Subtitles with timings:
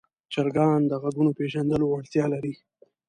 [0.33, 2.53] چرګان د غږونو پېژندلو وړتیا لري.